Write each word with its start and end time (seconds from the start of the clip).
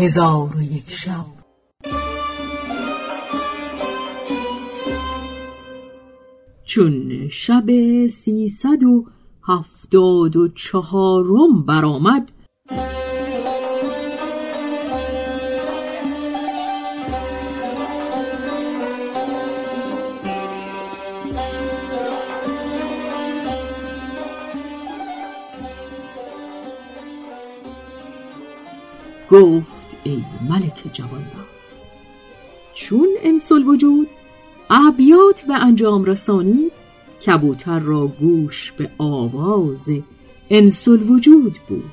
هزار 0.00 0.56
و 0.56 0.62
یک 0.62 0.90
شب. 0.90 1.26
چون 6.64 7.28
شب 7.28 7.66
سیصد 8.06 8.82
و 8.82 9.04
هفتاد 9.48 10.36
و 10.36 10.48
چهارم 10.48 11.66
برآمد 11.66 12.30
گفت 29.30 29.79
ای 30.04 30.22
ملک 30.48 30.92
جوانبخت 30.92 31.60
چون 32.74 33.08
انس 33.22 33.52
وجود 33.52 34.08
ابیات 34.70 35.42
به 35.42 35.54
انجام 35.54 36.04
رسانید 36.04 36.72
کبوتر 37.26 37.78
را 37.78 38.06
گوش 38.06 38.72
به 38.72 38.90
آواز 38.98 39.90
انس 40.50 40.88
وجود 40.88 41.56
بود. 41.68 41.90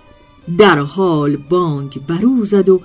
در 0.57 0.79
حال 0.79 1.35
بانگ 1.35 2.05
بروزد 2.07 2.69
و 2.69 2.81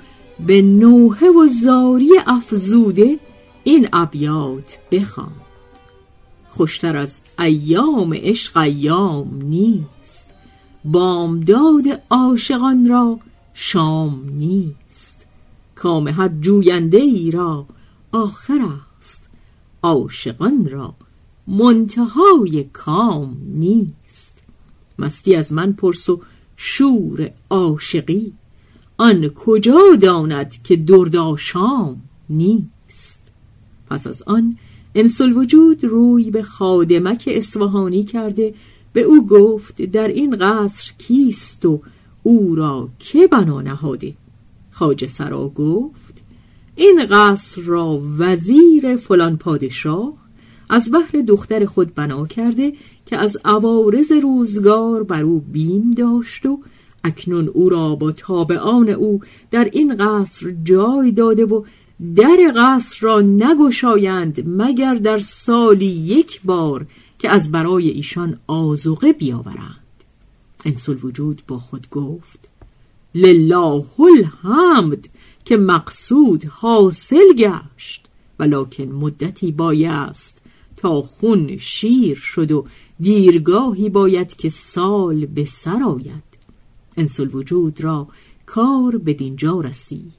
به 0.46 0.62
نوحه 0.62 1.30
و 1.30 1.46
زاری 1.46 2.10
افزوده 2.26 3.18
این 3.64 3.88
ابیات 3.92 4.78
بخواند. 4.92 5.40
خوشتر 6.50 6.96
از 6.96 7.22
ایام 7.38 8.14
عشق 8.14 8.56
ایام 8.56 9.42
نیست. 9.42 10.30
بامداد 10.84 11.84
عاشقان 12.10 12.88
را 12.88 13.18
شام 13.54 14.28
نیست. 14.28 15.26
کام 15.74 16.08
هر 16.08 16.28
جوینده 16.28 16.98
ای 16.98 17.30
را 17.30 17.66
آخر 18.12 18.60
است. 18.98 19.28
عاشقان 19.82 20.68
را 20.68 20.94
منتهای 21.46 22.64
کام 22.72 23.36
نیست. 23.44 24.38
مستی 24.98 25.34
از 25.34 25.52
من 25.52 25.72
پرس 25.72 26.08
و 26.08 26.20
شور 26.56 27.30
عاشقی. 27.50 28.32
آن 28.96 29.28
کجا 29.28 29.96
داند 30.00 30.62
که 30.62 30.76
درداشام 30.76 32.02
نیست؟ 32.30 33.22
پس 33.90 34.06
از 34.06 34.22
آن 34.22 34.56
انسل 34.94 35.32
وجود 35.32 35.84
روی 35.84 36.30
به 36.30 36.42
خادمک 36.42 37.28
اصفهانی 37.32 38.04
کرده 38.04 38.54
به 38.92 39.00
او 39.00 39.26
گفت 39.26 39.82
در 39.82 40.08
این 40.08 40.36
قصر 40.36 40.92
کیست 40.98 41.64
و 41.64 41.82
او 42.22 42.54
را 42.54 42.88
که 42.98 43.26
بنا 43.26 43.60
نهاده 43.60 44.14
خاج 44.70 45.06
سرا 45.06 45.48
گفت 45.48 46.22
این 46.76 47.06
قصر 47.10 47.62
را 47.62 48.02
وزیر 48.18 48.96
فلان 48.96 49.36
پادشاه 49.36 50.12
از 50.70 50.92
بحر 50.92 51.22
دختر 51.28 51.64
خود 51.64 51.94
بنا 51.94 52.26
کرده 52.26 52.72
که 53.06 53.16
از 53.16 53.38
عوارض 53.44 54.12
روزگار 54.12 55.02
بر 55.02 55.22
او 55.22 55.40
بیم 55.40 55.90
داشت 55.90 56.46
و 56.46 56.58
اکنون 57.04 57.48
او 57.48 57.68
را 57.68 57.94
با 57.94 58.12
تابعان 58.12 58.88
او 58.88 59.20
در 59.50 59.68
این 59.72 59.96
قصر 59.96 60.54
جای 60.64 61.12
داده 61.12 61.44
و 61.44 61.64
در 62.16 62.52
قصر 62.56 63.06
را 63.06 63.20
نگشایند 63.20 64.44
مگر 64.46 64.94
در 64.94 65.18
سالی 65.18 65.86
یک 65.86 66.40
بار 66.44 66.86
که 67.18 67.30
از 67.30 67.52
برای 67.52 67.88
ایشان 67.88 68.38
آزوقه 68.46 69.12
بیاورند. 69.12 69.81
انسل 70.64 70.96
وجود 71.02 71.42
با 71.48 71.58
خود 71.58 71.90
گفت 71.90 72.48
لله 73.14 73.84
الحمد 73.98 75.08
که 75.44 75.56
مقصود 75.56 76.44
حاصل 76.44 77.34
گشت 77.36 78.08
ولکن 78.38 78.84
مدتی 78.84 79.52
بایست 79.52 80.38
تا 80.76 81.02
خون 81.02 81.56
شیر 81.56 82.16
شد 82.16 82.52
و 82.52 82.66
دیرگاهی 83.00 83.88
باید 83.88 84.36
که 84.36 84.50
سال 84.50 85.26
به 85.26 85.44
سر 85.44 85.82
آید. 85.82 86.32
انسل 86.96 87.28
وجود 87.32 87.80
را 87.80 88.08
کار 88.46 88.96
به 88.96 89.12
دینجا 89.12 89.60
رسید 89.60 90.12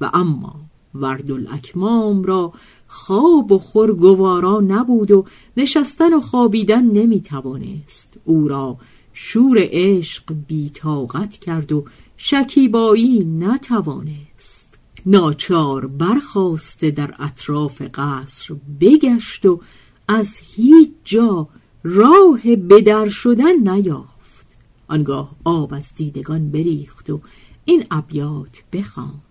و 0.00 0.10
اما 0.14 0.54
ورد 0.94 1.30
الاکمام 1.30 2.22
را 2.22 2.52
خواب 2.88 3.52
و 3.52 3.58
خور 3.58 3.94
گوارا 3.94 4.60
نبود 4.60 5.10
و 5.10 5.24
نشستن 5.56 6.14
و 6.14 6.20
خوابیدن 6.20 6.84
نمی 6.84 7.20
توانست 7.20 8.14
او 8.24 8.48
را 8.48 8.76
شور 9.12 9.58
عشق 9.60 10.34
بیتاقت 10.48 11.30
کرد 11.30 11.72
و 11.72 11.84
شکیبایی 12.16 13.24
نتوانست. 13.24 14.78
ناچار 15.06 15.86
برخواسته 15.86 16.90
در 16.90 17.14
اطراف 17.18 17.82
قصر 17.94 18.54
بگشت 18.80 19.46
و 19.46 19.60
از 20.08 20.38
هیچ 20.42 20.90
جا 21.04 21.48
راه 21.82 22.56
بدر 22.56 23.08
شدن 23.08 23.68
نیافت. 23.68 24.46
آنگاه 24.88 25.36
آب 25.44 25.74
از 25.74 25.94
دیدگان 25.94 26.50
بریخت 26.50 27.10
و 27.10 27.20
این 27.64 27.84
ابیات 27.90 28.62
بخواند. 28.72 29.22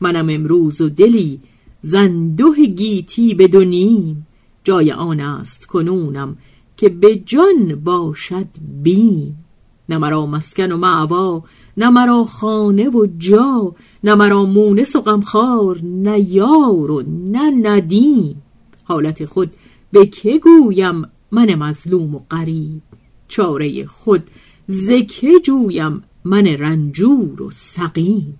منم 0.00 0.28
امروز 0.30 0.80
و 0.80 0.88
دلی 0.88 1.40
زنده 1.80 2.66
گیتی 2.66 3.34
بدونیم. 3.34 4.26
جای 4.64 4.92
آن 4.92 5.20
است 5.20 5.66
کنونم 5.66 6.36
که 6.84 6.90
به 6.90 7.16
جان 7.16 7.80
باشد 7.84 8.46
بیم. 8.82 9.44
نه 9.88 9.98
مرا 9.98 10.26
مسکن 10.26 10.72
و 10.72 10.76
معوا 10.76 11.42
نه 11.76 11.90
مرا 11.90 12.24
خانه 12.24 12.88
و 12.88 13.06
جا 13.18 13.74
نه 14.04 14.14
مرا 14.14 14.44
مونس 14.44 14.96
و 14.96 15.00
غمخوار 15.00 15.80
نه 15.82 16.20
یار 16.20 16.90
و 16.90 17.02
نه 17.08 17.50
ندیم. 17.50 18.42
حالت 18.84 19.24
خود 19.24 19.50
به 19.92 20.06
که 20.06 20.38
گویم 20.38 21.02
من 21.32 21.54
مظلوم 21.54 22.14
و 22.14 22.20
غریب؟ 22.30 22.82
چاره 23.28 23.86
خود 23.86 24.22
زکه 24.68 25.40
جویم 25.42 26.02
من 26.24 26.46
رنجور 26.46 27.42
و 27.42 27.50
سقیم. 27.50 28.38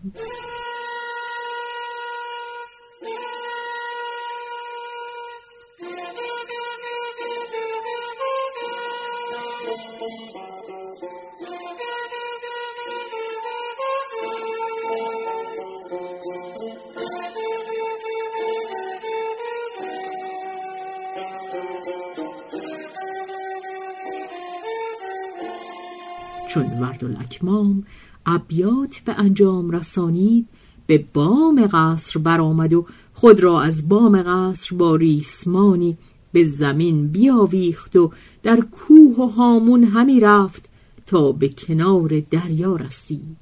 چون 26.54 26.66
ورد 26.80 27.04
الاکمام 27.04 27.84
ابیات 28.26 28.98
به 28.98 29.12
انجام 29.12 29.70
رسانید 29.70 30.48
به 30.86 31.04
بام 31.14 31.66
قصر 31.72 32.20
برآمد 32.20 32.72
و 32.72 32.86
خود 33.14 33.40
را 33.40 33.62
از 33.62 33.88
بام 33.88 34.22
قصر 34.22 34.76
با 34.76 34.96
ریسمانی 34.96 35.96
به 36.32 36.44
زمین 36.44 37.08
بیاویخت 37.08 37.96
و 37.96 38.12
در 38.42 38.60
کوه 38.60 39.16
و 39.16 39.26
هامون 39.26 39.84
همی 39.84 40.20
رفت 40.20 40.68
تا 41.06 41.32
به 41.32 41.48
کنار 41.48 42.22
دریا 42.30 42.76
رسید. 42.76 43.36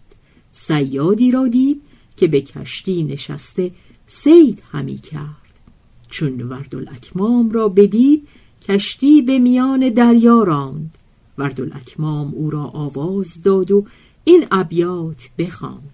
سیادی 0.52 1.30
را 1.30 1.48
دید 1.48 1.82
که 2.16 2.26
به 2.28 2.40
کشتی 2.40 3.04
نشسته 3.04 3.70
سید 4.06 4.62
همی 4.72 4.96
کرد. 4.96 5.60
چون 6.10 6.40
ورد 6.40 6.74
الاکمام 6.74 7.50
را 7.50 7.68
بدید 7.68 8.28
کشتی 8.68 9.22
به 9.22 9.38
میان 9.38 9.88
دریا 9.88 10.42
راند. 10.42 11.01
وردالاکمام 11.38 12.34
او 12.34 12.50
را 12.50 12.64
آواز 12.64 13.42
داد 13.42 13.70
و 13.70 13.86
این 14.24 14.46
ابیات 14.50 15.28
بخواند. 15.38 15.90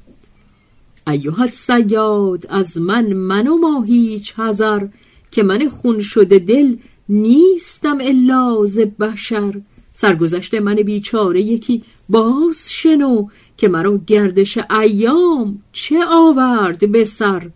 ایها 1.07 1.43
السیاد 1.43 2.47
از 2.49 2.79
من 2.79 3.13
من 3.13 3.47
و 3.47 3.57
ما 3.57 3.83
هیچ 3.83 4.35
هزر 4.37 4.87
که 5.31 5.43
من 5.43 5.69
خون 5.69 6.01
شده 6.01 6.39
دل 6.39 6.77
نیستم 7.09 7.99
الا 8.01 8.67
ز 8.67 8.79
بشر. 8.79 9.61
سرگذشت 9.93 10.55
من 10.55 10.75
بیچاره 10.75 11.43
یکی 11.43 11.83
باز 12.09 12.73
شنو 12.73 13.29
که 13.57 13.69
مرا 13.69 14.01
گردش 14.07 14.59
ایام 14.71 15.63
چه 15.73 16.05
آورد 16.09 16.93
به 16.93 17.05
سر. 17.05 17.51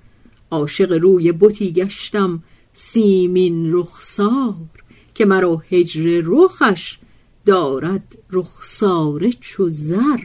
عاشق 0.51 0.93
روی 0.93 1.33
بتی 1.33 1.73
گشتم 1.73 2.43
سیمین 2.75 3.73
رخسار 3.73 4.55
که 5.15 5.25
مرا 5.25 5.63
هجر 5.71 6.23
رخش 6.25 6.99
دارد 7.47 8.19
رخساره 8.31 9.33
چو 9.33 9.69
زر 9.69 10.19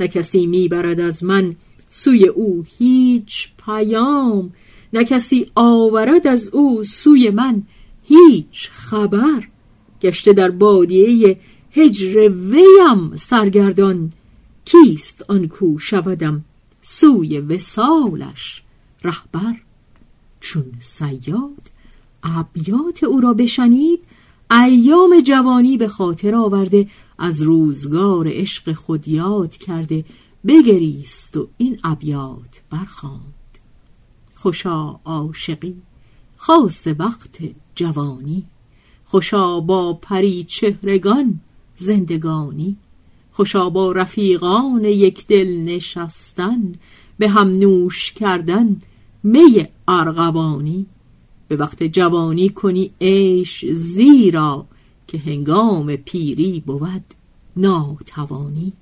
نه 0.00 0.08
کسی 0.08 0.46
می‌برد 0.46 1.00
از 1.00 1.24
من 1.24 1.56
سوی 1.88 2.28
او 2.28 2.64
هیچ 2.78 3.48
پیام 3.64 4.52
نه 4.92 5.04
کسی 5.04 5.50
آورد 5.54 6.26
از 6.26 6.48
او 6.48 6.84
سوی 6.84 7.30
من 7.30 7.62
هیچ 8.02 8.70
خبر. 8.70 9.48
گشته 10.02 10.32
در 10.32 10.50
بادیه 10.50 11.38
هجر 11.72 12.28
ویم 12.28 13.16
سرگردان 13.16 14.12
کیست 14.64 15.24
آن 15.28 15.48
کو 15.48 15.78
شودم 15.78 16.44
سوی 16.82 17.38
وسالش 17.38 18.62
رهبر؟ 19.04 19.54
چون 20.40 20.64
سیاد 20.80 21.70
ابیات 22.22 23.04
او 23.04 23.20
را 23.20 23.34
بشنید 23.34 24.00
ایام 24.50 25.20
جوانی 25.20 25.76
به 25.76 25.88
خاطر 25.88 26.34
آورده 26.34 26.88
از 27.18 27.42
روزگار 27.42 28.28
عشق 28.30 28.72
خود 28.72 29.08
یاد 29.08 29.56
کرده 29.56 30.04
بگریست 30.46 31.36
و 31.36 31.48
این 31.56 31.78
ابیات 31.84 32.62
برخواند 32.70 33.34
خوشا 34.34 35.00
عاشقی 35.04 35.74
خاص 36.36 36.86
وقت 36.98 37.38
جوانی. 37.74 38.44
خوشا 39.04 39.60
با 39.60 39.92
پری 39.92 40.44
چهرگان 40.44 41.40
زندگانی. 41.76 42.76
خوشا 43.32 43.70
با 43.70 43.92
رفیقان 43.92 44.84
یک 44.84 45.26
دل 45.26 45.64
نشستن 45.64 46.74
به 47.18 47.28
هم 47.28 47.48
نوش 47.48 48.12
کردن 48.12 48.80
می 49.22 49.68
ارغوانی. 49.88 50.86
به 51.56 51.60
وقت 51.60 51.82
جوانی 51.82 52.48
کنی 52.48 52.90
عیش 53.00 53.64
زیرا 53.72 54.66
که 55.06 55.18
هنگام 55.18 55.96
پیری 55.96 56.62
بود 56.66 57.04
ناتوانی. 57.56 58.72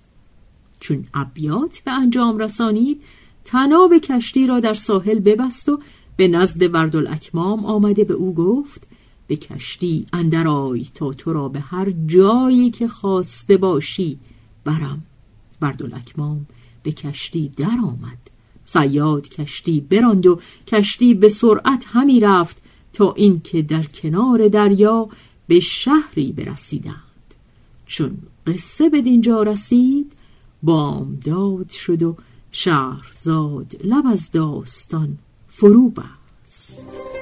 چون 0.80 1.04
ابیات 1.14 1.78
به 1.78 1.90
انجام 1.90 2.38
رسانید 2.38 3.02
تناب 3.44 3.98
کشتی 3.98 4.46
را 4.46 4.60
در 4.60 4.74
ساحل 4.74 5.18
ببست 5.18 5.68
و 5.68 5.80
به 6.16 6.28
نزد 6.28 6.74
وردالاکمام 6.74 7.64
آمده 7.64 8.04
به 8.04 8.14
او 8.14 8.34
گفت 8.34 8.82
به 9.26 9.36
کشتی 9.36 10.06
اندر 10.12 10.48
آی 10.48 10.86
تا 10.94 11.12
تو 11.12 11.32
را 11.32 11.48
به 11.48 11.60
هر 11.60 11.92
جایی 12.06 12.70
که 12.70 12.88
خواسته 12.88 13.56
باشی 13.56 14.18
برم. 14.64 15.02
وردالاکمام 15.60 16.46
به 16.82 16.92
کشتی 16.92 17.52
در 17.56 17.78
آمد 17.84 18.18
سیاد 18.64 19.28
کشتی 19.28 19.80
براند 19.80 20.26
و 20.26 20.40
کشتی 20.66 21.14
به 21.14 21.28
سرعت 21.28 21.84
همی 21.86 22.20
رفت. 22.20 22.61
تا 22.92 23.12
اینکه 23.12 23.62
در 23.62 23.82
کنار 23.82 24.48
دریا 24.48 25.08
به 25.46 25.60
شهری 25.60 26.32
برسیدند. 26.32 26.96
چون 27.86 28.18
قصه 28.46 28.88
به 28.88 29.02
دینجا 29.02 29.42
رسید 29.42 30.12
بامداد 30.62 31.70
شد 31.70 32.02
و 32.02 32.16
شهرزاد 32.52 33.76
لب 33.84 34.06
از 34.06 34.30
داستان 34.30 35.18
فرو 35.48 35.90
بست. 35.90 37.21